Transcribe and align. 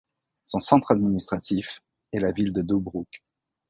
Son 0.41 0.59
centre 0.59 0.89
administratif 0.93 1.83
est 2.11 2.19
la 2.19 2.31
ville 2.31 2.53
de 2.53 2.63
Dobrouch. 2.63 3.21